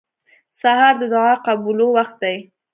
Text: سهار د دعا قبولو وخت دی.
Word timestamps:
سهار 0.61 0.93
د 1.01 1.03
دعا 1.13 1.33
قبولو 1.47 1.85
وخت 1.97 2.15
دی. 2.23 2.35